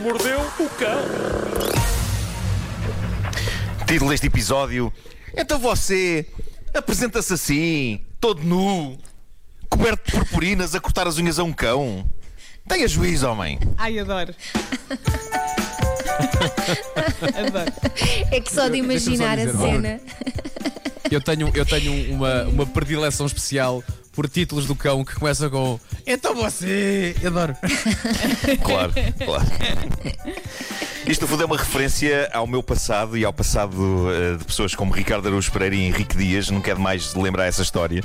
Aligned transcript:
mordeu 0.00 0.40
o 0.40 0.68
cão. 0.70 1.04
Título 3.86 4.10
deste 4.10 4.26
episódio: 4.26 4.92
Então 5.36 5.58
você 5.58 6.26
apresenta-se 6.74 7.34
assim, 7.34 8.00
todo 8.18 8.42
nu, 8.42 8.98
coberto 9.68 10.10
de 10.10 10.12
purpurinas, 10.12 10.74
a 10.74 10.80
cortar 10.80 11.06
as 11.06 11.18
unhas 11.18 11.38
a 11.38 11.44
um 11.44 11.52
cão. 11.52 12.08
Tenha 12.66 12.88
juízo, 12.88 13.28
homem. 13.28 13.58
Ai, 13.76 13.98
adoro. 13.98 14.34
adoro. 17.34 17.72
É 18.30 18.40
que 18.40 18.52
só 18.52 18.68
de 18.68 18.78
imaginar 18.78 19.38
a 19.38 19.44
dizer, 19.44 19.58
cena. 19.58 20.00
Eu 21.10 21.20
tenho, 21.20 21.50
eu 21.54 21.66
tenho 21.66 22.14
uma, 22.14 22.44
uma 22.44 22.66
predileção 22.66 23.26
especial 23.26 23.82
por 24.12 24.28
títulos 24.28 24.66
do 24.66 24.74
cão 24.74 25.04
que 25.04 25.14
começam 25.14 25.50
com 25.50 25.80
Então 26.12 26.34
você! 26.34 27.14
Eu 27.22 27.28
adoro. 27.28 27.56
Claro, 28.64 28.92
claro. 29.24 29.44
Isto, 31.10 31.22
no 31.22 31.26
fundo, 31.26 31.42
é 31.42 31.46
uma 31.46 31.56
referência 31.56 32.30
ao 32.32 32.46
meu 32.46 32.62
passado 32.62 33.18
e 33.18 33.24
ao 33.24 33.32
passado 33.32 34.06
eh, 34.12 34.36
de 34.36 34.44
pessoas 34.44 34.76
como 34.76 34.92
Ricardo 34.92 35.26
Araújo 35.26 35.50
Pereira 35.50 35.74
e 35.74 35.80
Henrique 35.80 36.16
Dias. 36.16 36.48
Não 36.50 36.60
quero 36.60 36.78
mais 36.78 37.16
lembrar 37.16 37.46
essa 37.46 37.62
história. 37.62 38.00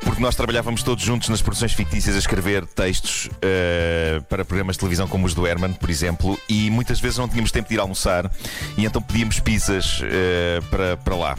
Porque 0.00 0.20
nós 0.20 0.34
trabalhávamos 0.34 0.82
todos 0.82 1.04
juntos 1.04 1.28
nas 1.28 1.40
produções 1.40 1.72
fictícias 1.74 2.16
a 2.16 2.18
escrever 2.18 2.66
textos 2.66 3.30
eh, 3.40 4.20
para 4.28 4.44
programas 4.44 4.74
de 4.74 4.80
televisão 4.80 5.06
como 5.06 5.26
os 5.26 5.32
do 5.32 5.46
Herman, 5.46 5.74
por 5.74 5.88
exemplo, 5.88 6.36
e 6.48 6.72
muitas 6.72 6.98
vezes 6.98 7.18
não 7.18 7.28
tínhamos 7.28 7.52
tempo 7.52 7.68
de 7.68 7.76
ir 7.76 7.78
almoçar 7.78 8.28
e 8.76 8.84
então 8.84 9.00
pedíamos 9.00 9.38
pizzas 9.38 10.00
eh, 10.02 10.60
para, 10.68 10.96
para 10.96 11.14
lá. 11.14 11.38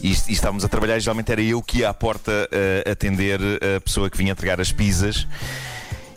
E, 0.00 0.12
e 0.12 0.32
estávamos 0.32 0.64
a 0.64 0.68
trabalhar 0.68 0.96
e 0.96 1.00
geralmente 1.00 1.30
era 1.30 1.42
eu 1.42 1.60
que 1.60 1.80
ia 1.80 1.90
à 1.90 1.94
porta 1.94 2.48
atender 2.90 3.38
a 3.76 3.80
pessoa 3.82 4.08
que 4.08 4.16
vinha 4.16 4.32
entregar 4.32 4.62
as 4.62 4.72
pizzas. 4.72 5.26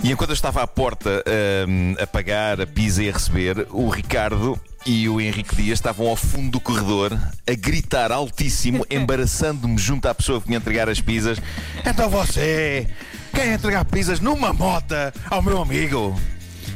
E 0.03 0.11
enquanto 0.11 0.29
eu 0.29 0.35
estava 0.35 0.61
à 0.61 0.67
porta 0.67 1.23
hum, 1.67 1.95
a 1.99 2.05
pagar 2.05 2.61
a 2.61 2.67
pizza 2.67 3.03
e 3.03 3.09
a 3.09 3.13
receber, 3.13 3.67
o 3.71 3.89
Ricardo 3.89 4.59
e 4.85 5.09
o 5.09 5.19
Henrique 5.19 5.55
Dias 5.55 5.79
estavam 5.79 6.07
ao 6.07 6.15
fundo 6.15 6.51
do 6.51 6.59
corredor 6.59 7.11
a 7.47 7.53
gritar 7.55 8.11
altíssimo, 8.11 8.85
embaraçando-me 8.91 9.77
junto 9.77 10.07
à 10.07 10.13
pessoa 10.13 10.39
que 10.39 10.47
vinha 10.47 10.57
entregar 10.57 10.87
as 10.87 11.01
pizzas. 11.01 11.39
Então 11.83 12.07
você 12.09 12.87
quer 13.33 13.53
entregar 13.53 13.83
pizzas 13.85 14.19
numa 14.19 14.53
mota 14.53 15.13
ao 15.29 15.41
meu 15.41 15.61
amigo? 15.61 16.19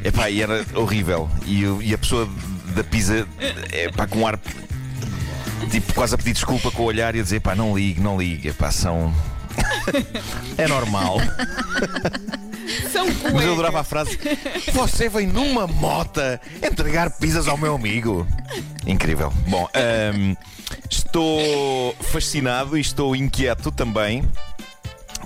Epá, 0.04 0.30
e 0.30 0.42
era 0.42 0.66
horrível. 0.74 1.30
E, 1.46 1.64
e 1.84 1.94
a 1.94 1.98
pessoa 1.98 2.28
da 2.76 2.84
pizza, 2.84 3.28
epá, 3.72 4.08
com 4.08 4.20
um 4.20 4.28
ar 4.28 4.40
tipo 5.70 5.94
quase 5.94 6.16
a 6.16 6.18
pedir 6.18 6.34
desculpa 6.34 6.72
com 6.72 6.84
o 6.84 6.86
olhar 6.86 7.16
e 7.16 7.20
a 7.20 7.24
dizer, 7.24 7.42
pá, 7.42 7.54
não 7.54 7.78
ligue, 7.78 8.02
não 8.02 8.18
ligue, 8.18 8.50
epá, 8.50 8.72
são. 8.72 9.14
é 10.58 10.68
normal. 10.68 11.18
São 12.92 13.08
Mas 13.34 13.44
eu 13.44 13.54
adorava 13.54 13.82
a 13.82 13.84
frase: 13.84 14.20
Você 14.74 15.10
vem 15.10 15.28
numa 15.28 15.68
mota 15.68 16.40
entregar 16.62 17.10
pizzas 17.12 17.48
ao 17.48 17.58
meu 17.58 17.76
amigo. 17.76 18.28
Incrível. 18.86 19.32
Bom, 19.48 19.68
ahm, 19.74 20.36
estou 20.90 21.96
fascinado 22.02 22.78
e 22.78 22.82
estou 22.82 23.16
inquieto 23.16 23.72
também. 23.72 24.24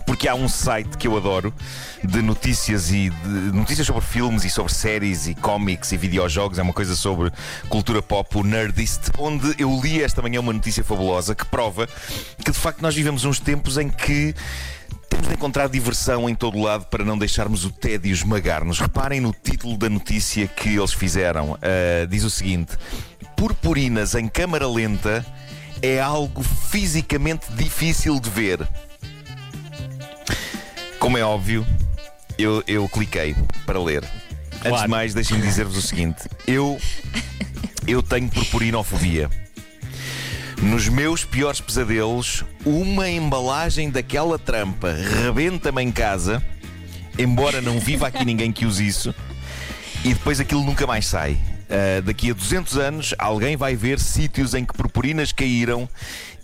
Porque 0.05 0.27
há 0.27 0.35
um 0.35 0.49
site 0.49 0.97
que 0.97 1.07
eu 1.07 1.15
adoro 1.15 1.53
de 2.03 2.21
notícias 2.21 2.91
e 2.91 3.09
de 3.09 3.29
notícias 3.53 3.87
sobre 3.87 4.01
filmes 4.01 4.43
e 4.43 4.49
sobre 4.49 4.73
séries 4.73 5.27
e 5.27 5.35
cómics 5.35 5.93
e 5.93 5.97
videojogos, 5.97 6.59
é 6.59 6.61
uma 6.61 6.73
coisa 6.73 6.95
sobre 6.95 7.31
cultura 7.69 8.01
pop, 8.01 8.37
o 8.37 8.43
Nerdist, 8.43 9.11
onde 9.17 9.55
eu 9.57 9.79
li 9.81 10.03
esta 10.03 10.21
manhã 10.21 10.41
uma 10.41 10.51
notícia 10.51 10.83
fabulosa 10.83 11.33
que 11.33 11.45
prova 11.45 11.87
que 12.43 12.51
de 12.51 12.57
facto 12.57 12.81
nós 12.81 12.93
vivemos 12.93 13.23
uns 13.23 13.39
tempos 13.39 13.77
em 13.77 13.89
que 13.89 14.35
de 15.33 15.37
encontrar 15.37 15.67
diversão 15.67 16.29
em 16.29 16.35
todo 16.35 16.59
lado 16.61 16.85
para 16.85 17.03
não 17.03 17.17
deixarmos 17.17 17.65
o 17.65 17.71
tédio 17.71 18.11
esmagar-nos. 18.13 18.79
Reparem 18.79 19.19
no 19.19 19.33
título 19.33 19.75
da 19.77 19.89
notícia 19.89 20.47
que 20.47 20.69
eles 20.69 20.93
fizeram. 20.93 21.57
Ah, 21.61 22.05
diz 22.07 22.23
o 22.23 22.29
seguinte: 22.29 22.77
Purpurinas 23.35 24.13
em 24.15 24.27
câmara 24.27 24.67
lenta 24.67 25.25
é 25.81 25.99
algo 25.99 26.43
fisicamente 26.43 27.51
difícil 27.53 28.19
de 28.19 28.29
ver. 28.29 28.67
Como 30.99 31.17
é 31.17 31.23
óbvio, 31.23 31.65
eu, 32.37 32.63
eu 32.67 32.87
cliquei 32.87 33.35
para 33.65 33.81
ler. 33.81 34.03
Antes 34.57 34.69
Claro. 34.69 34.83
de 34.83 34.87
mais, 34.89 35.13
deixem-me 35.13 35.41
dizer-vos 35.43 35.75
o 35.75 35.81
seguinte: 35.81 36.29
eu, 36.47 36.79
eu 37.87 38.01
tenho 38.03 38.29
purpurinofobia. 38.29 39.29
Nos 40.69 40.87
meus 40.87 41.23
piores 41.23 41.59
pesadelos, 41.61 42.43
uma 42.65 43.09
embalagem 43.09 43.89
daquela 43.89 44.39
trampa 44.39 44.93
rebenta-me 44.93 45.81
em 45.83 45.91
casa, 45.91 46.43
embora 47.17 47.61
não 47.61 47.79
viva 47.79 48.07
aqui 48.07 48.23
ninguém 48.25 48.51
que 48.51 48.65
use 48.65 48.85
isso, 48.85 49.13
e 50.03 50.13
depois 50.13 50.39
aquilo 50.39 50.63
nunca 50.63 50.87
mais 50.87 51.05
sai. 51.05 51.37
Ah, 51.69 52.01
daqui 52.01 52.31
a 52.31 52.33
200 52.33 52.77
anos, 52.77 53.13
alguém 53.17 53.55
vai 53.55 53.75
ver 53.75 53.99
sítios 53.99 54.53
em 54.53 54.65
que 54.65 54.73
purpurinas 54.73 55.31
caíram 55.31 55.87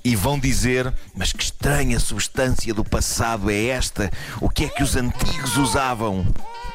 e 0.03 0.15
vão 0.15 0.39
dizer: 0.39 0.93
Mas 1.15 1.31
que 1.31 1.43
estranha 1.43 1.99
substância 1.99 2.73
do 2.73 2.83
passado 2.83 3.49
é 3.49 3.65
esta? 3.65 4.11
O 4.41 4.49
que 4.49 4.65
é 4.65 4.69
que 4.69 4.83
os 4.83 4.95
antigos 4.95 5.57
usavam? 5.57 6.25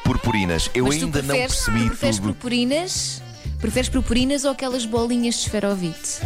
Purpurinas. 0.03 0.69
Eu 0.73 0.85
Mas 0.85 0.95
ainda 0.95 1.21
não 1.21 1.35
preferes, 1.35 1.55
percebi 1.55 1.83
tu 1.83 1.87
preferes 1.89 2.15
tudo. 2.17 2.27
purpurinas? 2.33 3.21
Preferes 3.59 3.89
purpurinas 3.89 4.43
ou 4.43 4.51
aquelas 4.51 4.85
bolinhas 4.85 5.35
de 5.35 5.41
esferovite? 5.41 6.19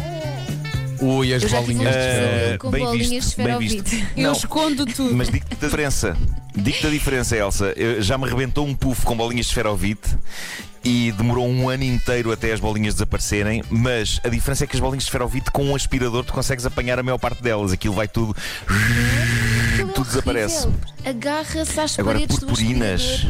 Ui, 1.00 1.32
as 1.34 1.44
bolinhas. 1.44 1.94
Ah, 1.96 2.58
com 2.58 2.70
bem 2.70 2.84
bolinhas 2.84 3.08
de 3.08 3.14
visto, 3.16 3.36
bem 3.42 3.58
visto. 3.58 3.94
Eu 4.16 4.22
Não. 4.24 4.32
escondo 4.32 4.84
tudo. 4.86 5.14
Mas 5.14 5.30
digo-te 5.30 5.52
a 5.54 5.56
diferença. 5.66 6.16
Digo-te 6.54 6.86
a 6.86 6.90
diferença, 6.90 7.36
Elsa. 7.36 7.72
Eu- 7.76 8.02
já 8.02 8.18
me 8.18 8.24
arrebentou 8.26 8.66
um 8.66 8.74
puff 8.74 9.02
com 9.06 9.16
bolinhas 9.16 9.46
de 9.46 9.52
esferovite 9.52 10.08
e 10.84 11.12
demorou 11.12 11.48
um 11.48 11.68
ano 11.68 11.84
inteiro 11.84 12.30
até 12.32 12.52
as 12.52 12.60
bolinhas 12.60 12.94
desaparecerem. 12.94 13.62
Mas 13.70 14.20
a 14.24 14.28
diferença 14.28 14.64
é 14.64 14.66
que 14.66 14.76
as 14.76 14.80
bolinhas 14.80 15.04
de 15.04 15.08
esferovite 15.08 15.50
com 15.50 15.64
um 15.64 15.74
aspirador 15.74 16.24
tu 16.24 16.32
consegues 16.34 16.66
apanhar 16.66 16.98
a 16.98 17.02
maior 17.02 17.18
parte 17.18 17.42
delas. 17.42 17.72
Aquilo 17.72 17.94
vai 17.94 18.06
tudo. 18.08 18.36
É 19.78 19.84
Tudo 19.94 20.04
desaparece. 20.06 20.66
horrível. 20.66 20.80
Agarra-se 21.06 21.80
às 21.80 21.98
Agora, 21.98 22.14
paredes 22.18 22.38
purpurinas. 22.38 23.26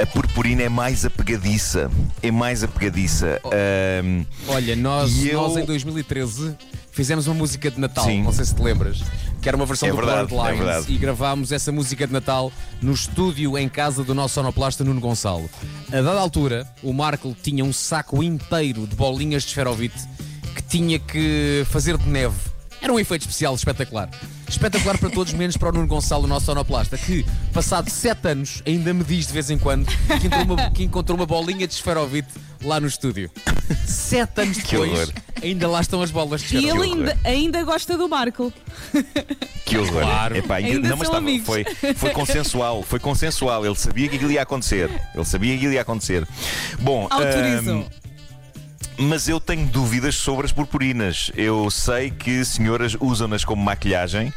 A 0.00 0.06
purpurina 0.06 0.62
é 0.62 0.68
mais 0.68 1.04
apegadiça. 1.04 1.90
É 2.22 2.30
mais 2.30 2.62
apegadiça. 2.62 3.40
Ahm, 3.44 4.24
Olha, 4.48 4.76
nós, 4.76 5.24
eu- 5.24 5.40
nós 5.40 5.56
em 5.56 5.64
2013 5.64 6.54
fizemos 6.92 7.26
uma 7.26 7.34
música 7.34 7.70
de 7.70 7.80
Natal, 7.80 8.04
Sim. 8.04 8.22
não 8.22 8.32
sei 8.32 8.44
se 8.44 8.54
te 8.54 8.60
lembras, 8.62 9.02
que 9.40 9.48
era 9.48 9.56
uma 9.56 9.64
versão 9.64 9.88
É 9.88 9.90
do 9.90 9.96
verdade, 9.96 10.28
Blurred 10.28 10.48
é 10.48 10.52
Lines 10.52 10.66
verdade. 10.66 10.92
e 10.92 10.98
gravámos 10.98 11.50
essa 11.52 11.72
música 11.72 12.06
de 12.06 12.12
Natal 12.12 12.52
no 12.82 12.92
estúdio 12.92 13.56
em 13.56 13.68
casa 13.70 14.04
do 14.04 14.14
nosso 14.14 14.34
sonoplasta 14.34 14.84
Nuno 14.84 15.00
Gonçalo. 15.00 15.48
A 15.88 15.96
dada 16.02 16.20
altura, 16.20 16.66
o 16.82 16.92
Marco 16.92 17.34
tinha 17.42 17.64
um 17.64 17.72
saco 17.72 18.22
inteiro 18.22 18.86
de 18.86 18.94
bolinhas 18.94 19.44
de 19.44 19.48
esferovite 19.48 19.98
que 20.54 20.62
tinha 20.62 20.98
que 20.98 21.64
fazer 21.70 21.96
de 21.96 22.06
neve. 22.08 22.36
Era 22.82 22.92
um 22.92 22.98
efeito 23.00 23.22
especial 23.22 23.54
espetacular. 23.54 24.10
Espetacular 24.50 24.98
para 24.98 25.08
todos, 25.10 25.32
menos 25.32 25.56
para 25.56 25.68
o 25.68 25.72
Nuno 25.72 25.86
Gonçalo, 25.86 26.24
o 26.24 26.26
nosso 26.26 26.46
sonoplasta, 26.46 26.98
que, 26.98 27.24
passado 27.52 27.88
sete 27.88 28.28
anos, 28.28 28.62
ainda 28.66 28.92
me 28.92 29.04
diz 29.04 29.28
de 29.28 29.32
vez 29.32 29.48
em 29.48 29.56
quando 29.56 29.86
que 29.86 30.26
encontrou 30.26 30.44
uma, 30.56 30.70
que 30.70 30.82
encontrou 30.82 31.16
uma 31.16 31.24
bolinha 31.26 31.66
de 31.68 31.72
esferovite 31.74 32.28
lá 32.62 32.80
no 32.80 32.86
estúdio. 32.88 33.30
Sete 33.86 34.40
anos 34.42 34.58
Que 34.58 34.72
depois, 34.72 34.90
horror. 34.92 35.12
ainda 35.42 35.68
lá 35.68 35.80
estão 35.80 36.02
as 36.02 36.10
bolas 36.10 36.42
de 36.42 36.56
E 36.56 36.58
esferovite. 36.58 36.92
ele 36.92 37.00
ainda, 37.00 37.18
ainda 37.24 37.62
gosta 37.64 37.96
do 37.96 38.08
Marco. 38.08 38.52
Que 39.64 39.78
horror. 39.78 40.02
Claro. 40.02 40.36
Epá, 40.36 40.56
Ainda 40.56 40.88
não, 40.88 40.96
mas 40.96 41.06
estava- 41.06 41.18
amigos. 41.18 41.46
foi, 41.46 41.64
foi 41.94 42.10
consensual, 42.10 42.82
foi 42.82 42.98
consensual. 42.98 43.64
Ele 43.64 43.76
sabia 43.76 44.08
que 44.08 44.16
aquilo 44.16 44.32
ia 44.32 44.42
acontecer. 44.42 44.90
Ele 45.14 45.24
sabia 45.24 45.52
que 45.52 45.56
aquilo 45.58 45.72
ia 45.74 45.82
acontecer. 45.82 46.26
Bom, 46.80 47.06
Autorizam. 47.08 47.78
ahm, 47.82 47.99
mas 49.00 49.28
eu 49.28 49.40
tenho 49.40 49.66
dúvidas 49.66 50.14
sobre 50.14 50.46
as 50.46 50.52
purpurinas. 50.52 51.30
Eu 51.36 51.70
sei 51.70 52.10
que 52.10 52.44
senhoras 52.44 52.96
usam-nas 53.00 53.44
como 53.44 53.62
maquilhagem. 53.62 54.32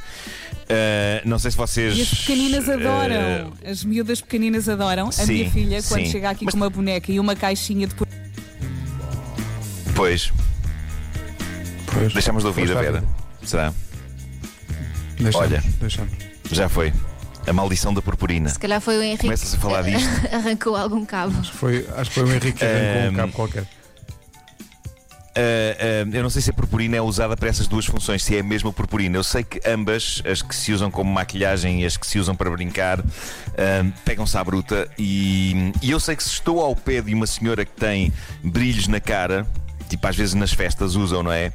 Ah, 0.70 1.22
não 1.26 1.38
sei 1.38 1.52
se 1.52 1.58
vocês. 1.58 1.98
E 1.98 2.02
as 2.02 2.10
pequeninas 2.10 2.70
adoram. 2.70 3.54
As 3.66 3.84
miúdas 3.84 4.22
pequeninas 4.22 4.70
adoram. 4.70 5.10
A 5.10 5.12
sim, 5.12 5.34
minha 5.34 5.52
filha, 5.52 5.84
quando 5.84 6.06
sim. 6.06 6.12
chega 6.12 6.30
aqui 6.30 6.46
Mas- 6.46 6.54
com 6.54 6.58
uma 6.60 6.70
boneca 6.70 7.12
e 7.12 7.20
uma 7.20 7.36
caixinha 7.36 7.88
de. 7.88 7.94
ah, 7.94 8.06
pois, 9.96 10.32
Pois. 11.86 12.14
deixamos 12.14 12.44
de 12.44 12.48
ouvir 12.48 12.72
a 12.76 12.82
Vera. 12.82 13.04
Será? 13.44 13.74
Deixamos, 15.20 15.36
Olha. 15.36 15.64
deixamos. 15.80 16.14
Já 16.52 16.68
foi. 16.70 16.94
A 17.46 17.52
maldição 17.52 17.94
da 17.94 18.02
purpurina. 18.02 18.48
Se 18.50 18.58
calhar 18.58 18.80
foi 18.80 18.98
o 18.98 19.04
Henrique 19.04 19.24
Começa-se 19.24 19.58
a 19.58 19.60
falar 19.60 19.82
disto. 19.82 20.08
arrancou 20.34 20.78
algum 20.78 21.06
cabo. 21.06 21.44
Foi, 21.44 21.86
acho 21.98 22.10
que 22.10 22.16
foi 22.22 22.24
o 22.24 22.30
Henrique 22.32 22.54
que 22.54 22.64
arrancou 22.66 23.12
um 23.12 23.16
cabo 23.16 23.34
qualquer. 23.34 23.68
Uh, 25.36 26.08
uh, 26.08 26.16
eu 26.16 26.22
não 26.22 26.30
sei 26.30 26.44
se 26.44 26.52
a 26.52 26.54
purpurina 26.54 26.96
é 26.96 27.02
usada 27.02 27.36
para 27.36 27.50
essas 27.50 27.68
duas 27.68 27.86
funções, 27.86 28.24
se 28.24 28.36
é 28.36 28.42
a 28.42 28.44
mesma 28.44 28.72
purpurina. 28.72 29.18
Eu 29.18 29.24
sei 29.24 29.44
que 29.44 29.60
ambas, 29.68 30.22
as 30.26 30.44
que 30.44 30.56
se 30.56 30.72
usam 30.72 30.92
como 30.92 31.12
maquilhagem 31.12 31.82
e 31.82 31.86
as 31.86 31.98
que 31.98 32.06
se 32.06 32.20
usam 32.20 32.36
para 32.36 32.52
brincar, 32.52 33.00
uh, 33.00 33.04
pegam-se 34.06 34.38
à 34.38 34.44
bruta. 34.44 34.88
E, 34.98 35.72
e 35.82 35.90
eu 35.90 36.00
sei 36.00 36.16
que 36.16 36.24
se 36.24 36.30
estou 36.30 36.62
ao 36.62 36.76
pé 36.76 37.02
de 37.02 37.14
uma 37.16 37.26
senhora 37.26 37.66
que 37.66 37.72
tem 37.72 38.14
brilhos 38.44 38.88
na 38.88 39.00
cara, 39.00 39.48
tipo 39.90 40.06
às 40.08 40.16
vezes 40.16 40.36
nas 40.36 40.54
festas 40.54 40.96
usam, 40.96 41.24
não 41.24 41.32
é? 41.32 41.52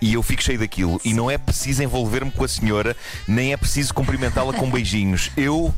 E 0.00 0.14
eu 0.14 0.22
fico 0.24 0.42
cheio 0.42 0.58
daquilo. 0.58 1.00
E 1.04 1.14
não 1.14 1.30
é 1.30 1.38
preciso 1.38 1.84
envolver-me 1.84 2.32
com 2.32 2.42
a 2.44 2.48
senhora, 2.48 2.96
nem 3.28 3.52
é 3.52 3.56
preciso 3.56 3.94
cumprimentá-la 3.94 4.52
com 4.52 4.68
beijinhos. 4.68 5.30
Eu. 5.36 5.72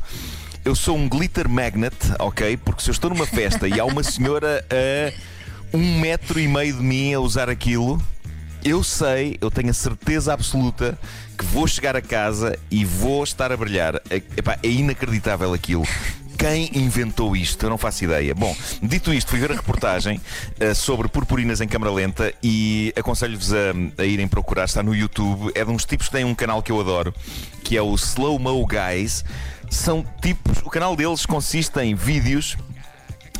eu 0.65 0.75
sou 0.75 0.97
um 0.97 1.07
glitter 1.07 1.47
magnet, 1.47 1.95
ok? 2.17 2.57
Porque 2.57 2.81
se 2.81 2.89
eu 2.89 2.93
estou 2.93 3.09
numa 3.09 3.27
festa 3.27 3.67
e 3.67 3.79
há 3.79 3.85
uma 3.85 4.01
senhora 4.01 4.65
a 4.69 5.32
um 5.73 5.99
metro 5.99 6.39
e 6.39 6.47
meio 6.47 6.73
de 6.75 6.83
mim 6.83 7.13
a 7.13 7.19
usar 7.19 7.49
aquilo, 7.49 8.01
eu 8.63 8.83
sei, 8.83 9.37
eu 9.41 9.51
tenho 9.51 9.71
a 9.71 9.73
certeza 9.73 10.33
absoluta 10.33 10.97
que 11.37 11.43
vou 11.45 11.67
chegar 11.67 11.95
a 11.95 12.01
casa 12.01 12.57
e 12.71 12.85
vou 12.85 13.23
estar 13.23 13.51
a 13.51 13.57
brilhar. 13.57 13.95
É, 14.09 14.15
epá, 14.15 14.57
é 14.61 14.67
inacreditável 14.67 15.51
aquilo. 15.53 15.83
Quem 16.37 16.69
inventou 16.73 17.35
isto? 17.35 17.65
Eu 17.65 17.69
não 17.69 17.77
faço 17.77 18.03
ideia. 18.03 18.33
Bom, 18.35 18.55
dito 18.81 19.13
isto, 19.13 19.31
fui 19.31 19.39
ver 19.39 19.51
a 19.51 19.55
reportagem 19.55 20.19
uh, 20.61 20.75
sobre 20.75 21.07
purpurinas 21.07 21.61
em 21.61 21.67
câmara 21.67 21.91
lenta 21.91 22.33
e 22.41 22.93
aconselho-vos 22.95 23.53
a, 23.53 23.73
a, 23.97 24.05
irem 24.05 24.27
procurar. 24.27 24.65
Está 24.65 24.83
no 24.83 24.95
YouTube. 24.95 25.51
É 25.55 25.65
de 25.65 25.71
uns 25.71 25.85
tipos 25.85 26.07
que 26.07 26.13
têm 26.13 26.25
um 26.25 26.35
canal 26.35 26.61
que 26.61 26.71
eu 26.71 26.79
adoro, 26.79 27.13
que 27.63 27.75
é 27.75 27.81
o 27.81 27.93
Slow 27.95 28.39
Mo 28.39 28.65
Guys. 28.65 29.25
São 29.69 30.05
tipos. 30.21 30.59
O 30.63 30.69
canal 30.69 30.95
deles 30.95 31.25
consiste 31.25 31.79
em 31.79 31.95
vídeos 31.95 32.57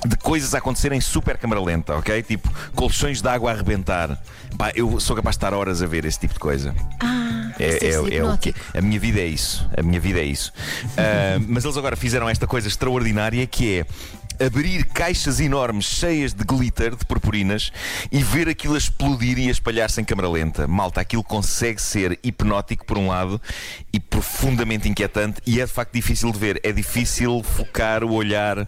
de 0.06 0.18
coisas 0.18 0.54
a 0.54 0.58
acontecerem 0.58 1.00
super 1.00 1.38
câmara 1.38 1.62
lenta, 1.62 1.96
ok? 1.96 2.22
Tipo 2.24 2.50
colchões 2.76 3.22
de 3.22 3.28
água 3.28 3.52
a 3.52 3.54
arrebentar. 3.54 4.22
Pá, 4.58 4.72
eu 4.76 5.00
sou 5.00 5.16
capaz 5.16 5.36
de 5.36 5.38
estar 5.38 5.54
horas 5.54 5.82
a 5.82 5.86
ver 5.86 6.06
esse 6.06 6.20
tipo 6.20 6.34
de 6.34 6.40
coisa. 6.40 6.76
Ah, 7.00 7.52
é, 7.60 7.88
é, 7.88 8.18
é 8.18 8.24
o 8.24 8.38
que 8.38 8.54
a 8.74 8.82
minha 8.82 9.00
vida 9.00 9.20
é 9.20 9.26
isso. 9.26 9.68
A 9.78 9.82
minha 9.82 10.00
vida 10.00 10.20
é 10.20 10.26
isso. 10.26 10.52
Uh, 10.84 11.44
mas 11.48 11.64
eles 11.64 11.78
agora 11.78 11.96
fizeram 11.96 12.30
esta 12.30 12.46
coisa 12.46 12.68
extraordinária 12.68 13.46
que 13.48 13.80
é 13.80 13.86
abrir 14.40 14.86
caixas 14.86 15.40
enormes 15.40 15.86
cheias 15.86 16.34
de 16.34 16.44
glitter, 16.44 16.96
de 16.96 17.06
purpurinas, 17.06 17.72
e 18.12 18.22
ver 18.24 18.48
aquilo 18.48 18.76
a 18.76 18.78
explodir 18.78 19.40
e 19.40 19.48
a 19.48 19.52
espalhar-se 19.52 20.00
em 20.00 20.04
câmara 20.04 20.30
lenta. 20.30 20.68
Malta, 20.68 21.02
aquilo 21.02 21.24
consegue 21.24 21.82
ser 21.82 22.20
hipnótico 22.24 22.86
por 22.86 22.98
um 22.98 23.08
lado 23.08 23.42
e 23.92 24.00
profundamente 24.00 24.88
inquietante, 24.88 25.42
e 25.46 25.60
é 25.60 25.66
de 25.66 25.72
facto 25.72 25.94
difícil 25.94 26.32
de 26.32 26.40
ver. 26.40 26.60
É 26.64 26.72
difícil 26.72 27.42
focar 27.44 28.04
o 28.04 28.14
olhar 28.14 28.68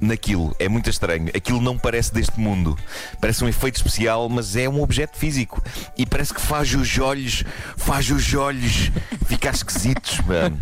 naquilo. 0.00 0.54
É 0.58 0.68
muito 0.68 0.90
estranho. 0.90 1.28
Aquilo 1.34 1.60
não 1.60 1.78
parece 1.78 2.12
deste 2.12 2.38
mundo. 2.38 2.78
Parece 3.20 3.44
um 3.44 3.48
efeito 3.48 3.76
especial, 3.76 4.28
mas 4.28 4.56
é 4.56 4.68
um 4.68 4.82
objeto 4.82 5.16
físico. 5.16 5.62
E 5.96 6.06
parece 6.06 6.34
que 6.34 6.40
faz 6.40 6.72
os 6.74 6.98
olhos, 6.98 7.44
faz 7.76 8.10
os 8.10 8.34
olhos 8.34 8.90
ficar 9.26 9.54
esquisitos, 9.54 10.20
mano. 10.20 10.58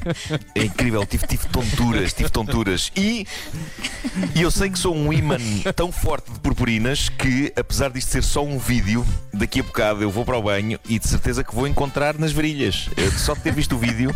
É 0.55 0.65
incrível. 0.65 1.05
Tive, 1.07 1.27
tive 1.27 1.47
tonturas, 1.49 2.13
tive 2.13 2.31
tonturas. 2.31 2.93
E, 2.97 3.27
e 4.35 4.42
eu 4.43 4.51
sei 4.51 4.71
que 4.71 4.79
sou 4.79 4.95
um 4.95 5.13
imã 5.13 5.37
tão 5.77 5.93
forte 5.93 6.33
de 6.33 6.41
purpurinas 6.41 7.09
que, 7.09 7.53
apesar 7.55 7.91
disto 7.91 8.11
ser 8.11 8.25
só 8.25 8.45
um 8.45 8.59
vídeo, 8.59 9.07
daqui 9.33 9.61
a 9.61 9.63
bocado 9.63 10.03
eu 10.03 10.11
vou 10.11 10.25
para 10.25 10.37
o 10.37 10.43
banho 10.43 10.81
e 10.89 10.99
de 10.99 11.07
certeza 11.07 11.45
que 11.45 11.55
vou 11.55 11.67
encontrar 11.67 12.19
nas 12.19 12.33
varilhas. 12.33 12.89
Eu, 12.97 13.11
só 13.13 13.35
de 13.35 13.41
ter 13.41 13.53
visto 13.53 13.77
o 13.77 13.79
vídeo, 13.79 14.15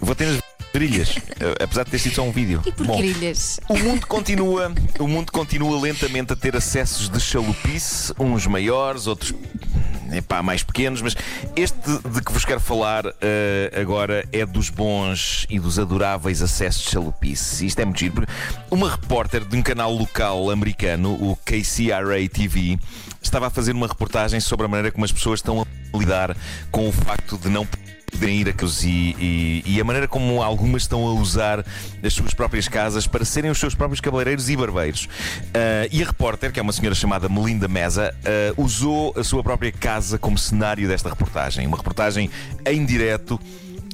vou 0.00 0.14
ter 0.14 0.26
nas 0.26 0.40
Grilhas, 0.72 1.16
eh, 1.40 1.64
apesar 1.64 1.82
de 1.84 1.90
ter 1.90 1.98
sido 1.98 2.14
só 2.14 2.22
um 2.22 2.30
vídeo. 2.30 2.62
E 2.64 2.70
por 2.70 2.86
Bom, 2.86 2.98
grilhas? 2.98 3.58
O 3.68 3.76
mundo 3.76 4.06
continua, 4.06 4.72
o 5.00 5.08
mundo 5.08 5.32
continua 5.32 5.80
lentamente 5.80 6.32
a 6.32 6.36
ter 6.36 6.54
acessos 6.54 7.08
de 7.08 7.18
chalupice, 7.18 8.12
uns 8.18 8.46
maiores, 8.46 9.08
outros 9.08 9.34
epá, 10.12 10.42
mais 10.42 10.62
pequenos, 10.62 11.02
mas 11.02 11.16
este 11.56 11.76
de 12.08 12.22
que 12.22 12.32
vos 12.32 12.44
quero 12.44 12.60
falar 12.60 13.06
uh, 13.06 13.10
agora 13.80 14.26
é 14.32 14.44
dos 14.44 14.70
bons 14.70 15.46
e 15.48 15.58
dos 15.58 15.78
adoráveis 15.78 16.42
acessos 16.42 16.84
de 16.84 16.90
chalupice. 16.90 17.66
Isto 17.66 17.80
é 17.80 17.84
muito 17.84 17.98
giro. 17.98 18.26
Uma 18.70 18.90
repórter 18.90 19.44
de 19.44 19.56
um 19.56 19.62
canal 19.62 19.92
local 19.92 20.50
americano, 20.50 21.12
o 21.14 21.36
KCRA 21.36 22.28
TV, 22.32 22.78
estava 23.22 23.46
a 23.48 23.50
fazer 23.50 23.72
uma 23.72 23.86
reportagem 23.86 24.40
sobre 24.40 24.66
a 24.66 24.68
maneira 24.68 24.90
como 24.90 25.04
as 25.04 25.12
pessoas 25.12 25.40
estão 25.40 25.62
a 25.62 25.98
lidar 25.98 26.36
com 26.70 26.88
o 26.88 26.92
facto 26.92 27.38
de 27.38 27.48
não 27.48 27.66
poderem 28.10 28.40
ir 28.40 28.48
a 28.48 28.52
casa 28.52 28.86
e, 28.86 29.14
e, 29.18 29.62
e, 29.66 29.80
a 29.80 29.84
maneira 29.84 30.08
como 30.08 30.42
algumas 30.42 30.82
estão 30.82 31.06
a 31.06 31.12
usar 31.12 31.64
as 32.02 32.12
suas 32.12 32.34
próprias 32.34 32.68
casas 32.68 33.06
para 33.06 33.24
serem 33.24 33.50
os 33.50 33.58
seus 33.58 33.74
próprios 33.74 34.00
cabeleireiros 34.00 34.48
e 34.48 34.56
barbeiros. 34.56 35.04
Uh, 35.04 35.88
e 35.90 36.02
a 36.02 36.06
repórter, 36.06 36.52
que 36.52 36.58
é 36.58 36.62
uma 36.62 36.72
senhora 36.72 36.94
chamada 36.94 37.28
Melinda 37.28 37.68
Mesa, 37.68 38.14
uh, 38.56 38.62
usou 38.62 39.14
a 39.16 39.24
sua 39.24 39.42
própria 39.42 39.72
casa 39.72 40.18
como 40.18 40.36
cenário 40.36 40.88
desta 40.88 41.08
reportagem. 41.08 41.66
Uma 41.66 41.76
reportagem 41.76 42.30
em 42.66 42.84
direto 42.84 43.40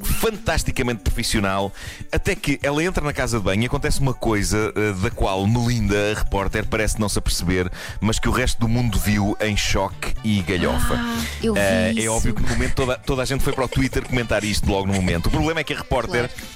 fantasticamente 0.05 1.03
profissional, 1.03 1.73
até 2.13 2.35
que 2.35 2.59
ela 2.63 2.83
entra 2.83 3.05
na 3.05 3.13
casa 3.13 3.39
de 3.39 3.45
banho 3.45 3.63
e 3.63 3.67
acontece 3.67 4.01
uma 4.01 4.15
coisa 4.15 4.73
uh, 4.77 4.95
da 5.01 5.11
qual 5.11 5.47
Melinda, 5.47 6.13
a 6.13 6.19
repórter, 6.19 6.67
parece 6.67 7.01
não 7.01 7.09
se 7.09 7.19
aperceber, 7.19 7.71
mas 8.01 8.19
que 8.19 8.29
o 8.29 8.33
resto 8.33 8.61
do 8.61 8.69
mundo 8.69 8.99
viu 8.99 9.37
em 9.41 9.57
choque 9.57 10.15
e 10.23 10.41
galhofa. 10.43 10.95
Ah, 10.95 11.25
eu 11.43 11.55
vi 11.55 11.61
uh. 11.61 12.05
É 12.05 12.09
óbvio 12.09 12.35
que 12.35 12.43
no 12.43 12.49
momento 12.49 12.75
toda, 12.75 12.99
toda 12.99 13.23
a 13.23 13.25
gente 13.25 13.43
foi 13.43 13.53
para 13.53 13.65
o 13.65 13.69
Twitter 13.69 14.05
comentar 14.07 14.45
isto 14.45 14.71
logo 14.71 14.87
no 14.87 14.93
momento. 14.93 15.27
O 15.27 15.31
problema 15.31 15.61
é 15.61 15.65
que 15.65 15.73
a 15.73 15.77
repórter. 15.77 16.29
Claro. 16.29 16.55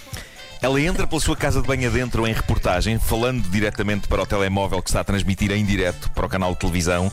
Ela 0.60 0.80
entra 0.80 1.06
pela 1.06 1.20
sua 1.20 1.36
casa 1.36 1.60
de 1.60 1.68
banho 1.68 1.88
adentro 1.88 2.26
em 2.26 2.32
reportagem, 2.32 2.98
falando 2.98 3.48
diretamente 3.48 4.08
para 4.08 4.22
o 4.22 4.26
telemóvel 4.26 4.82
que 4.82 4.90
está 4.90 5.00
a 5.00 5.04
transmitir 5.04 5.52
em 5.52 5.64
direto 5.64 6.10
para 6.10 6.26
o 6.26 6.28
canal 6.28 6.52
de 6.52 6.58
televisão 6.58 7.12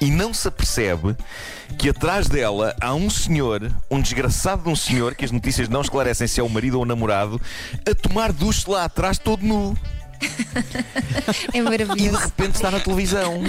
e 0.00 0.10
não 0.10 0.32
se 0.34 0.48
apercebe 0.48 1.16
que 1.78 1.88
atrás 1.88 2.28
dela 2.28 2.74
há 2.80 2.94
um 2.94 3.08
senhor, 3.10 3.70
um 3.90 4.00
desgraçado 4.00 4.62
de 4.62 4.68
um 4.68 4.76
senhor, 4.76 5.14
que 5.14 5.24
as 5.24 5.30
notícias 5.30 5.68
não 5.68 5.80
esclarecem 5.80 6.26
se 6.26 6.40
é 6.40 6.42
o 6.42 6.48
marido 6.48 6.74
ou 6.76 6.82
o 6.82 6.86
namorado, 6.86 7.40
a 7.88 7.94
tomar 7.94 8.32
duche 8.32 8.70
lá 8.70 8.84
atrás 8.84 9.18
todo 9.18 9.44
nu. 9.44 9.76
É 10.20 11.48
E 11.48 11.52
de 11.52 11.60
maravilhoso. 11.62 12.18
repente 12.18 12.54
está 12.56 12.70
na 12.70 12.80
televisão. 12.80 13.42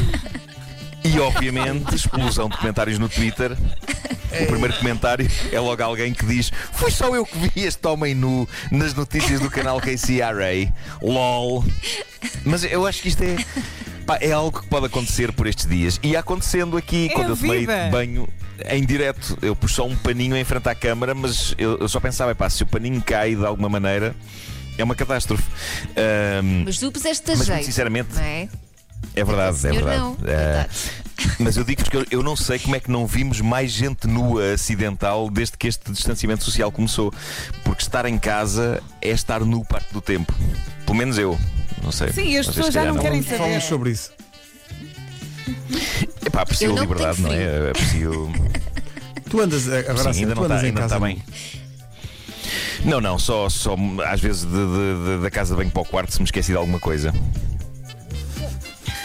E 1.04 1.20
obviamente, 1.20 1.96
explosão 1.96 2.50
de 2.50 2.58
comentários 2.58 3.00
no 3.00 3.08
Twitter. 3.08 3.56
O 4.42 4.46
primeiro 4.46 4.74
comentário 4.78 5.30
é 5.52 5.60
logo 5.60 5.82
alguém 5.82 6.14
que 6.14 6.26
diz: 6.26 6.52
Foi 6.74 6.92
só 6.92 7.16
eu 7.16 7.26
que 7.26 7.38
vi 7.38 7.52
este 7.64 7.88
homem 7.88 8.14
nu 8.14 8.48
nas 8.70 8.94
notícias 8.94 9.40
do 9.40 9.50
canal 9.50 9.80
KCRA. 9.80 10.74
LOL. 11.02 11.64
Mas 12.44 12.64
eu 12.66 12.86
acho 12.86 13.02
que 13.02 13.08
isto 13.08 13.24
é. 13.24 13.38
Pá, 14.08 14.18
é 14.22 14.32
algo 14.32 14.60
que 14.62 14.68
pode 14.68 14.86
acontecer 14.88 15.32
por 15.34 15.46
estes 15.46 15.68
dias. 15.68 16.00
E 16.02 16.16
acontecendo 16.16 16.76
aqui, 16.78 17.08
É 17.08 17.14
quando 17.14 17.30
eu 17.30 17.38
tomei 17.38 17.60
vida. 17.60 17.90
banho 17.92 18.28
em 18.70 18.84
direto, 18.84 19.38
eu 19.42 19.56
pus 19.56 19.74
só 19.74 19.86
um 19.86 19.96
paninho 19.96 20.36
em 20.36 20.44
frente 20.44 20.68
à 20.68 20.74
câmara, 20.74 21.14
mas 21.14 21.54
eu, 21.60 21.78
eu 21.78 21.88
só 21.88 22.00
pensava: 22.00 22.34
pá, 22.34 22.50
se 22.50 22.64
o 22.64 22.66
paninho 22.66 23.02
cai 23.04 23.36
de 23.36 23.46
alguma 23.46 23.70
maneira, 23.70 24.16
é 24.78 24.84
uma 24.84 24.96
catástrofe. 24.96 25.44
Ahm, 25.96 26.64
Mas 26.66 26.78
tu 26.80 26.92
puseste 26.92 27.24
a 27.30 27.36
Mas, 27.36 27.38
muito 27.40 27.48
jeito. 27.52 27.66
sinceramente, 27.66 28.16
Não 28.16 28.22
é? 28.22 28.48
é 29.16 29.24
verdade, 29.24 29.68
é 29.68 29.72
verdade. 29.72 29.98
não. 30.00 30.16
Coitado. 30.16 30.70
mas 31.40 31.58
eu 31.58 31.64
digo-vos 31.64 31.90
que 31.90 31.98
eu, 31.98 32.06
eu 32.12 32.24
não 32.24 32.36
sei 32.36 32.60
como 32.60 32.76
é 32.76 32.80
que 32.80 32.90
não 32.92 33.06
vimos 33.08 33.42
mais 33.42 33.72
gente 33.72 34.08
nua 34.08 34.54
acidental 34.54 35.30
desde 35.32 35.58
que 35.58 35.68
este 35.68 35.92
distanciamento 35.92 36.44
social 36.44 36.72
começou. 36.72 37.12
Porque 37.64 37.82
estar 37.82 38.06
em 38.06 38.18
casa 38.20 38.82
é 39.02 39.10
estar 39.10 39.42
nu 39.42 39.64
parte 39.66 39.92
do 39.94 40.00
tempo. 40.02 40.34
Pelo 40.86 40.98
menos 40.98 41.18
eu. 41.18 41.38
Não 41.84 41.92
sei. 41.92 42.12
Sim, 42.12 42.38
as 42.38 42.48
pessoas 42.48 42.74
já 42.74 42.86
não 42.86 42.98
querem 42.98 43.22
saber. 43.22 43.62
sobre 43.62 43.92
isso. 43.92 44.12
Epá, 46.26 46.42
aprecio 46.42 46.70
Eu 46.72 46.78
a 46.78 46.82
liberdade, 46.82 47.22
não 47.22 47.32
é? 47.32 47.70
Aprecio. 47.72 48.32
Tu 49.30 49.42
andas, 49.42 49.68
eh, 49.68 49.80
agora 49.90 50.14
Sim, 50.14 50.14
sim, 50.14 50.20
ainda 50.22 50.34
tu 50.36 50.38
não 50.38 50.44
está 50.44 50.56
andas 50.56 50.64
em 50.64 50.68
ainda 50.68 50.82
não 50.82 50.88
casa. 50.90 51.00
tá 51.00 51.06
bem. 51.06 51.24
Não, 52.86 53.02
não, 53.02 53.18
só, 53.20 53.50
só 53.50 53.76
às 54.06 54.20
vezes 54.22 54.44
de- 54.44 54.50
de- 54.52 55.18
de- 55.18 55.24
da 55.24 55.32
casa 55.32 55.54
de 55.54 55.58
banho 55.58 55.72
para 55.72 55.82
o 55.82 55.86
quarto 55.86 56.14
se 56.14 56.20
me 56.20 56.26
esqueci 56.26 56.52
de 56.52 56.58
alguma 56.58 56.80
coisa. 56.80 57.14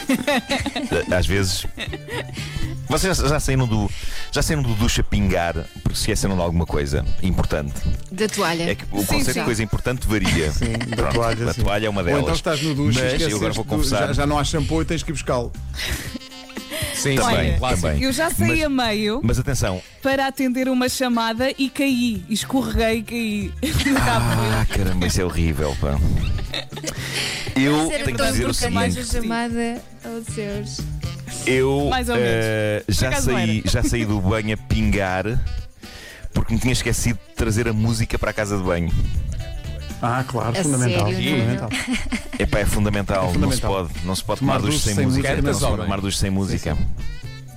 Às 1.17 1.25
vezes. 1.25 1.65
Vocês 2.87 3.17
já, 3.17 3.27
já 3.27 3.39
saíram 3.39 3.65
do. 3.67 3.89
Já 4.31 4.41
saíram 4.41 4.61
do 4.63 4.73
ducha 4.75 5.01
pingar 5.03 5.53
porque 5.81 5.95
se 5.95 6.01
esqueceram 6.01 6.35
de 6.35 6.41
alguma 6.41 6.65
coisa 6.65 7.05
importante. 7.21 7.73
Da 8.11 8.27
toalha. 8.27 8.69
É 8.71 8.75
que 8.75 8.83
o 8.91 8.99
Sim, 8.99 9.05
conceito 9.05 9.33
sim. 9.33 9.39
de 9.39 9.45
coisa 9.45 9.63
importante 9.63 10.07
varia. 10.07 10.51
Sim, 10.51 10.73
da 10.89 10.95
Pronto, 10.97 11.13
toalha. 11.15 11.49
A 11.49 11.53
sim. 11.53 11.61
toalha 11.63 11.85
é 11.87 11.89
uma 11.89 12.01
Ou 12.01 12.05
delas. 12.05 12.21
então 12.23 12.33
estás 12.35 12.61
no 12.61 12.75
duche 12.75 12.99
Mas 13.01 13.21
e 13.21 13.23
eu 13.29 13.37
agora 13.37 13.53
vou 13.53 13.65
confessar. 13.65 14.07
Já, 14.07 14.13
já 14.13 14.27
não 14.27 14.37
há 14.37 14.43
shampoo 14.43 14.81
e 14.81 14.85
tens 14.85 15.01
que 15.03 15.11
ir 15.11 15.13
buscá-lo. 15.13 15.51
Sim, 16.95 17.15
Também, 17.15 17.53
sim, 17.53 17.59
clássico. 17.59 17.81
também. 17.81 18.03
Eu 18.03 18.13
já 18.13 18.29
saí 18.29 18.49
Mas- 18.49 18.63
a 18.63 18.69
meio 18.69 19.21
Mas 19.23 19.39
atenção, 19.39 19.81
para 20.01 20.25
atender 20.27 20.69
uma 20.69 20.87
chamada 20.87 21.51
e 21.57 21.69
caí. 21.69 22.23
Escorreguei 22.29 22.99
e 22.99 23.03
caí. 23.03 23.53
ah, 23.99 24.65
caramba, 24.69 25.07
isso 25.07 25.19
é 25.19 25.25
horrível, 25.25 25.75
pá. 25.81 25.99
Eu 27.55 27.89
tenho 27.89 28.17
que 28.17 28.23
dizer 28.23 28.45
o 28.45 28.49
importante 28.49 28.69
mais 28.73 28.93
seguinte. 28.93 29.17
a 29.17 29.21
chamada 29.21 29.81
aos 30.05 30.25
seus. 30.35 30.77
Eu 31.45 31.87
Mais 31.89 32.07
ou 32.09 32.15
menos. 32.15 32.29
eh, 32.31 32.83
Por 32.85 32.93
já, 32.93 33.07
acaso 33.09 33.31
saí, 33.31 33.63
já 33.65 33.83
saí 33.83 34.05
do 34.05 34.19
banho 34.21 34.53
a 34.53 34.57
pingar 34.57 35.25
porque 36.33 36.53
me 36.53 36.59
tinha 36.59 36.73
esquecido 36.73 37.19
de 37.29 37.35
trazer 37.35 37.67
a 37.67 37.73
música 37.73 38.17
para 38.17 38.31
a 38.31 38.33
casa 38.33 38.57
de 38.57 38.63
banho. 38.63 38.91
Ah, 40.01 40.23
claro, 40.27 40.49
A 40.57 40.63
fundamental. 40.63 41.07
sério, 41.11 41.31
fundamental. 41.31 41.69
Epá, 42.39 42.59
é 42.59 42.65
fundamental. 42.65 43.29
É 43.29 43.33
fundamental. 43.33 43.39
Não 43.39 43.51
se 43.51 43.61
pode, 43.61 44.05
não 44.05 44.15
se 44.15 44.23
pode 44.23 44.39
tomar, 44.41 44.59
duche 44.59 44.79
sem, 44.79 44.93
música. 45.05 45.29
música 45.29 45.41
Não 45.41 45.53
se 45.53 45.59
pode 45.59 45.73
obras. 45.73 45.85
tomar 45.85 46.01
duche 46.01 46.17
sem 46.17 46.29
música. 46.29 46.77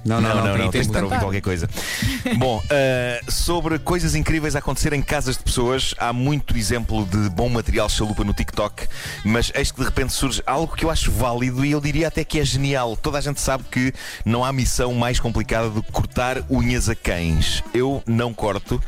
Não, 0.06 0.20
não, 0.20 0.36
não, 0.36 0.44
não, 0.46 0.56
tem 0.56 0.70
tens 0.70 0.86
de 0.86 0.88
estar 0.88 1.00
a 1.00 1.04
ouvir 1.04 1.18
qualquer 1.18 1.40
coisa. 1.40 1.68
Bom, 2.38 2.58
uh, 2.58 3.30
sobre 3.30 3.78
coisas 3.78 4.14
incríveis 4.14 4.54
a 4.54 4.60
acontecer 4.60 4.92
em 4.92 5.02
casas 5.02 5.36
de 5.36 5.42
pessoas, 5.42 5.94
há 5.98 6.12
muito 6.12 6.56
exemplo 6.56 7.04
de 7.06 7.28
bom 7.30 7.48
material 7.48 7.88
chalupa 7.88 8.22
no 8.22 8.32
TikTok, 8.32 8.86
mas 9.24 9.50
eis 9.54 9.70
que 9.70 9.78
de 9.78 9.84
repente 9.84 10.12
surge 10.12 10.42
algo 10.46 10.74
que 10.74 10.84
eu 10.84 10.90
acho 10.90 11.10
válido 11.10 11.64
e 11.64 11.72
eu 11.72 11.80
diria 11.80 12.08
até 12.08 12.24
que 12.24 12.38
é 12.38 12.44
genial. 12.44 12.96
Toda 12.96 13.18
a 13.18 13.20
gente 13.20 13.40
sabe 13.40 13.64
que 13.70 13.92
não 14.24 14.44
há 14.44 14.52
missão 14.52 14.94
mais 14.94 15.18
complicada 15.18 15.68
do 15.70 15.82
que 15.82 15.90
cortar 15.90 16.42
unhas 16.48 16.88
a 16.88 16.94
cães. 16.94 17.62
Eu 17.74 18.02
não 18.06 18.32
corto, 18.32 18.80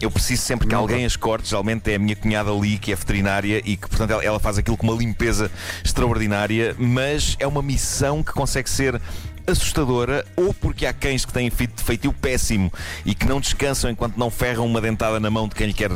eu 0.00 0.10
preciso 0.10 0.42
sempre 0.42 0.68
que 0.68 0.74
alguém 0.74 1.04
as 1.04 1.16
corte, 1.16 1.48
geralmente 1.48 1.90
é 1.90 1.94
a 1.94 1.98
minha 1.98 2.16
cunhada 2.16 2.50
ali, 2.50 2.78
que 2.78 2.92
é 2.92 2.94
veterinária 2.94 3.62
e 3.64 3.76
que, 3.76 3.88
portanto, 3.88 4.20
ela 4.20 4.38
faz 4.38 4.58
aquilo 4.58 4.76
com 4.76 4.86
uma 4.86 4.96
limpeza 4.96 5.50
extraordinária, 5.84 6.74
mas 6.78 7.36
é 7.38 7.46
uma 7.46 7.62
missão 7.62 8.22
que 8.22 8.32
consegue 8.32 8.68
ser 8.68 9.00
assustadora, 9.46 10.24
ou 10.36 10.52
porque 10.52 10.86
há 10.86 10.92
cães 10.92 11.24
que 11.24 11.32
têm 11.32 11.50
feitio 11.50 12.12
péssimo 12.12 12.72
e 13.04 13.14
que 13.14 13.26
não 13.26 13.40
descansam 13.40 13.90
enquanto 13.90 14.16
não 14.16 14.30
ferram 14.30 14.66
uma 14.66 14.80
dentada 14.80 15.20
na 15.20 15.30
mão 15.30 15.48
de 15.48 15.54
quem 15.54 15.68
lhe 15.68 15.72
quer 15.72 15.90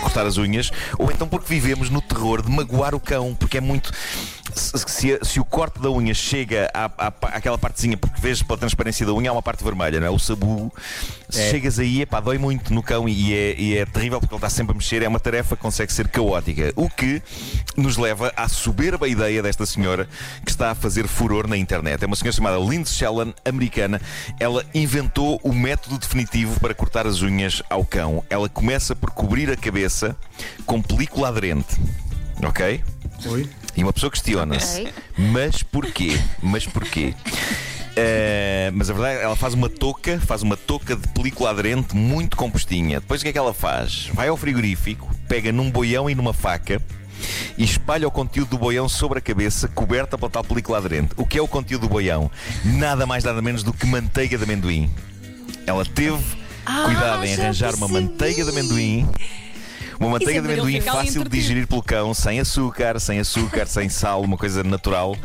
cortar 0.00 0.26
as 0.26 0.36
unhas, 0.36 0.70
ou 0.98 1.10
então 1.10 1.28
porque 1.28 1.46
vivemos 1.48 1.90
no 1.90 2.00
terror 2.00 2.42
de 2.42 2.50
magoar 2.50 2.94
o 2.94 3.00
cão, 3.00 3.34
porque 3.34 3.58
é 3.58 3.60
muito. 3.60 3.92
Se, 4.54 5.18
se- 5.22 5.40
o 5.40 5.44
corte 5.44 5.80
da 5.80 5.90
unha 5.90 6.14
chega 6.14 6.70
à, 6.72 6.84
à, 6.98 7.12
àquela 7.36 7.58
partezinha, 7.58 7.96
porque 7.96 8.20
vês 8.20 8.42
pela 8.42 8.58
transparência 8.58 9.04
da 9.04 9.12
unha, 9.12 9.30
há 9.30 9.32
uma 9.32 9.42
parte 9.42 9.64
vermelha, 9.64 9.98
não 10.00 10.06
é? 10.06 10.10
O 10.10 10.18
sabugo, 10.18 10.72
se 11.28 11.50
chegas 11.50 11.78
aí, 11.78 12.02
epá, 12.02 12.20
dói 12.20 12.38
muito 12.38 12.72
no 12.72 12.82
cão 12.82 13.08
e 13.08 13.34
é, 13.34 13.54
e 13.58 13.76
é 13.76 13.84
terrível 13.84 14.20
porque 14.20 14.34
ele 14.34 14.38
está 14.38 14.48
sempre 14.50 14.72
a 14.72 14.76
mexer, 14.76 15.02
é 15.02 15.08
uma 15.08 15.18
tarefa 15.20 15.56
que 15.56 15.62
consegue 15.62 15.92
ser 15.92 16.08
caótica. 16.08 16.72
O 16.76 16.88
que 16.88 17.22
nos 17.76 17.96
leva 17.96 18.32
à 18.36 18.48
soberba 18.48 19.08
ideia 19.08 19.42
desta 19.42 19.66
senhora 19.66 20.08
que 20.44 20.50
está 20.50 20.70
a 20.70 20.74
fazer 20.74 21.08
furor 21.08 21.46
na 21.48 21.56
internet. 21.56 22.02
É 22.02 22.06
uma 22.06 22.16
senhora 22.16 22.36
chamada 22.36 22.58
Lindsay 22.58 22.94
Shellan, 22.94 23.32
americana. 23.44 24.00
Ela 24.38 24.64
inventou 24.74 25.40
o 25.42 25.52
método 25.52 25.98
definitivo 25.98 26.58
para 26.60 26.74
cortar 26.74 27.06
as 27.06 27.22
unhas 27.22 27.62
ao 27.68 27.84
cão. 27.84 28.24
Ela 28.30 28.48
começa 28.48 28.94
por 28.94 29.10
cobrir 29.10 29.50
a 29.50 29.56
cabeça 29.56 30.16
com 30.64 30.80
película 30.80 31.28
aderente. 31.28 31.76
Ok? 32.42 32.82
Oi? 33.26 33.48
E 33.76 33.82
uma 33.82 33.92
pessoa 33.92 34.10
questiona-se: 34.10 34.88
mas 35.16 35.62
porquê? 35.62 36.18
Mas 36.42 36.66
porquê? 36.66 37.14
Eh, 37.96 38.70
mas 38.74 38.90
a 38.90 38.92
verdade 38.92 39.16
é 39.16 39.18
que 39.20 39.24
ela 39.24 39.36
faz 39.36 39.54
uma 39.54 39.68
touca, 39.68 40.18
faz 40.20 40.42
uma 40.42 40.56
touca 40.56 40.96
de 40.96 41.06
película 41.08 41.50
aderente 41.50 41.94
muito 41.94 42.36
compostinha. 42.36 43.00
Depois 43.00 43.20
o 43.20 43.24
que 43.24 43.28
é 43.28 43.32
que 43.32 43.38
ela 43.38 43.54
faz? 43.54 44.08
Vai 44.12 44.28
ao 44.28 44.36
frigorífico, 44.36 45.08
pega 45.28 45.52
num 45.52 45.70
boião 45.70 46.10
e 46.10 46.14
numa 46.14 46.32
faca 46.32 46.82
e 47.56 47.64
espalha 47.64 48.06
o 48.06 48.10
conteúdo 48.10 48.50
do 48.50 48.58
boião 48.58 48.88
sobre 48.88 49.18
a 49.18 49.22
cabeça, 49.22 49.68
coberta 49.68 50.18
pela 50.18 50.30
tal 50.30 50.42
película 50.44 50.78
aderente. 50.78 51.10
O 51.16 51.24
que 51.24 51.38
é 51.38 51.42
o 51.42 51.48
conteúdo 51.48 51.82
do 51.82 51.88
boião? 51.88 52.30
Nada 52.64 53.06
mais 53.06 53.22
nada 53.22 53.40
menos 53.40 53.62
do 53.62 53.72
que 53.72 53.86
manteiga 53.86 54.36
de 54.36 54.44
amendoim. 54.44 54.90
Ela 55.66 55.84
teve 55.84 56.22
cuidado 56.84 57.24
em 57.24 57.34
arranjar 57.34 57.74
uma 57.74 57.86
percebi. 57.88 58.08
manteiga 58.08 58.44
de 58.44 58.50
amendoim. 58.50 59.08
Uma 59.98 60.10
manteiga 60.10 60.40
de 60.40 60.48
amendoim 60.48 60.80
fácil 60.80 61.24
de 61.24 61.30
digerir 61.30 61.66
pelo 61.66 61.82
cão, 61.82 62.12
sem 62.14 62.40
açúcar, 62.40 62.98
sem 63.00 63.18
açúcar, 63.18 63.66
sem 63.66 63.88
sal, 63.88 64.22
uma 64.22 64.36
coisa 64.36 64.62
natural. 64.62 65.16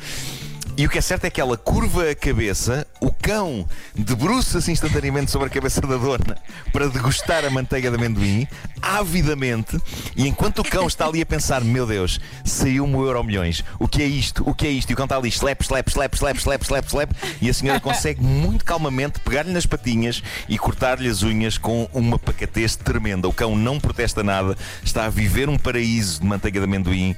E 0.77 0.85
o 0.85 0.89
que 0.89 0.97
é 0.97 1.01
certo 1.01 1.25
é 1.25 1.29
que 1.29 1.41
ela 1.41 1.57
curva 1.57 2.09
a 2.09 2.15
cabeça, 2.15 2.88
o 3.01 3.08
cão 3.29 3.63
debruça-se 3.93 4.71
instantaneamente 4.71 5.29
sobre 5.29 5.45
a 5.45 5.51
cabeça 5.51 5.79
da 5.81 5.98
dona 5.98 6.36
para 6.74 6.89
degustar 6.89 7.45
a 7.45 7.50
manteiga 7.51 7.91
de 7.91 7.95
amendoim, 7.95 8.48
avidamente, 8.81 9.79
e 10.15 10.27
enquanto 10.27 10.59
o 10.59 10.63
cão 10.63 10.88
está 10.88 11.05
ali 11.05 11.21
a 11.21 11.25
pensar: 11.27 11.63
Meu 11.63 11.86
Deus, 11.86 12.19
saiu-me 12.43 12.95
o 12.95 13.05
euro 13.05 13.24
milhões, 13.24 13.63
o 13.77 13.88
que 13.88 14.01
é 14.01 14.05
isto? 14.07 14.43
O 14.50 14.55
que 14.55 14.65
é 14.65 14.71
isto? 14.71 14.89
E 14.89 14.93
o 14.93 14.98
cão 14.98 15.05
está 15.05 15.15
ali, 15.15 15.29
slap, 15.29 15.62
slap, 15.62 15.88
slap, 15.89 16.15
slap, 16.15 16.38
slap, 16.39 16.63
slap, 16.63 16.86
slap, 16.88 17.12
e 17.39 17.48
a 17.48 17.53
senhora 17.53 17.79
consegue 17.79 18.24
muito 18.24 18.65
calmamente 18.65 19.19
pegar-lhe 19.19 19.51
nas 19.51 19.67
patinhas 19.67 20.24
e 20.48 20.57
cortar-lhe 20.57 21.07
as 21.07 21.21
unhas 21.21 21.55
com 21.55 21.88
uma 21.93 22.17
pacatez 22.17 22.75
tremenda. 22.75 23.27
O 23.27 23.33
cão 23.33 23.55
não 23.55 23.79
protesta 23.79 24.24
nada, 24.24 24.57
está 24.83 25.05
a 25.05 25.09
viver 25.09 25.50
um 25.50 25.57
paraíso 25.57 26.21
de 26.21 26.25
manteiga 26.25 26.59
de 26.59 26.65
amendoim. 26.65 27.15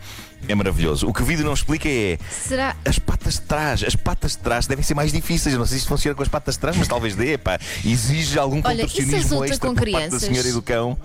É 0.47 0.55
maravilhoso. 0.55 1.07
O 1.07 1.13
que 1.13 1.21
o 1.21 1.25
vídeo 1.25 1.45
não 1.45 1.53
explica 1.53 1.87
é 1.87 2.17
Será. 2.29 2.75
as 2.83 2.97
patas 2.97 3.35
de 3.35 3.41
trás, 3.41 3.83
as 3.83 3.95
patas 3.95 4.31
de 4.31 4.39
trás 4.39 4.65
devem 4.65 4.83
ser 4.83 4.95
mais 4.95 5.11
difíceis. 5.11 5.55
Não 5.55 5.65
sei 5.65 5.77
se 5.77 5.83
isto 5.83 5.89
funciona 6.01 6.15
com 6.15 6.23
as 6.23 6.29
patas 6.29 6.55
de 6.55 6.59
trás, 6.61 6.75
mas 6.75 6.87
talvez 6.87 7.15
dê, 7.15 7.37
pá. 7.37 7.59
Exige 7.85 8.39
algum 8.39 8.59
Olha, 8.63 8.83
contorcionismo 8.83 9.45
extra 9.45 9.69
com 9.69 9.75
por 9.75 9.91
parte 9.91 10.09
da 10.09 10.19
senhora 10.19 10.47
e 10.47 10.51
do 10.51 10.61
cão. 10.61 10.97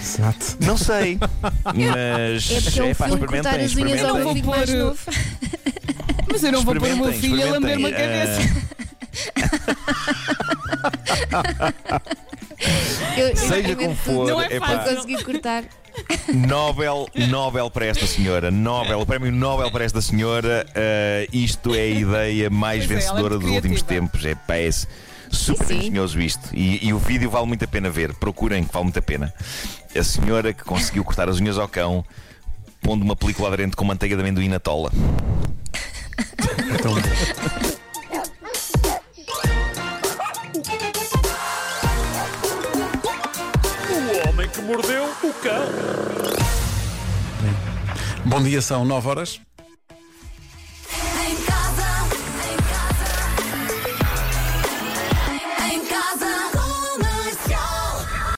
Exato. 0.00 0.56
Não 0.60 0.78
sei. 0.78 1.18
Mas 1.64 2.50
É 2.50 2.60
porque 2.60 2.80
é 2.80 2.84
um 2.84 2.94
pá, 2.94 3.08
experimentem, 3.08 3.64
experimentem. 3.64 4.06
Vou 4.22 4.34
filho 4.34 4.46
mais 4.46 4.70
pôr- 4.70 4.78
novo. 4.78 4.98
Mas 6.30 6.42
eu 6.44 6.52
não 6.52 6.62
vou 6.62 6.74
pôr 6.76 6.88
o 6.88 6.96
meu 6.96 7.12
filho 7.12 7.42
a 7.46 7.50
lamber 7.50 7.78
uma 7.78 7.90
experimentem. 7.90 8.42
Eu, 13.16 13.28
eu 13.28 13.36
Seja 13.36 13.74
como 13.76 13.96
for, 13.96 14.28
Não 14.28 14.40
é 14.40 14.46
epá, 14.54 14.66
fácil. 14.66 14.94
Não 14.94 15.02
consegui 15.02 15.24
cortar. 15.24 15.64
Nobel, 16.32 17.06
Nobel 17.28 17.70
para 17.70 17.86
esta 17.86 18.06
senhora. 18.06 18.50
Nobel, 18.50 19.00
o 19.00 19.06
prémio 19.06 19.32
Nobel 19.32 19.70
para 19.70 19.84
esta 19.84 20.00
senhora. 20.00 20.66
eh, 20.74 21.28
isto 21.32 21.74
é 21.74 21.80
a 21.80 21.86
ideia 21.86 22.50
mais 22.50 22.86
Pois 22.86 22.90
é, 22.90 22.94
é 22.94 22.96
vencedora 22.96 23.34
muito 23.34 23.46
dos 23.46 23.54
últimos 23.56 23.82
tempos. 23.82 24.24
É, 24.24 24.32
é 24.32 24.70
super 25.30 25.66
Sim. 25.66 25.78
engenhoso 25.78 26.20
isto. 26.20 26.48
E, 26.52 26.86
e 26.86 26.92
o 26.92 26.98
vídeo 26.98 27.30
vale 27.30 27.46
muito 27.46 27.64
a 27.64 27.68
pena 27.68 27.90
ver. 27.90 28.14
Procurem, 28.14 28.64
que 28.64 28.72
vale 28.72 28.84
muito 28.84 28.98
a 28.98 29.02
pena. 29.02 29.32
A 29.96 30.02
senhora 30.02 30.52
que 30.52 30.64
conseguiu 30.64 31.04
cortar 31.04 31.28
as 31.28 31.40
unhas 31.40 31.58
ao 31.58 31.68
cão, 31.68 32.04
pondo 32.80 33.02
uma 33.02 33.16
película 33.16 33.48
aderente 33.48 33.76
com 33.76 33.84
manteiga 33.84 34.16
de 34.16 34.22
amendoim 34.22 34.48
na 34.48 34.58
tola. 34.58 34.90
Então, 36.74 36.94
bom 48.24 48.42
dia, 48.42 48.62
são 48.62 48.84
9 48.84 49.08
horas. 49.08 49.40